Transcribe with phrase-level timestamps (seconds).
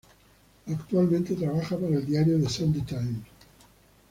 [0.65, 3.23] Actualmente trabaja para el diario "The Sunday Times".